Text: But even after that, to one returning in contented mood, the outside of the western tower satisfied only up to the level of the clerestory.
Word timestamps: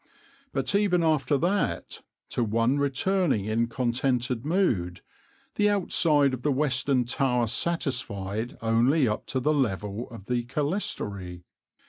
But 0.51 0.73
even 0.73 1.03
after 1.03 1.37
that, 1.37 2.01
to 2.29 2.43
one 2.43 2.79
returning 2.79 3.45
in 3.45 3.67
contented 3.67 4.43
mood, 4.43 5.01
the 5.57 5.69
outside 5.69 6.33
of 6.33 6.41
the 6.41 6.51
western 6.51 7.05
tower 7.05 7.45
satisfied 7.45 8.57
only 8.63 9.07
up 9.07 9.27
to 9.27 9.39
the 9.39 9.53
level 9.53 10.09
of 10.09 10.25
the 10.25 10.43
clerestory. 10.45 11.43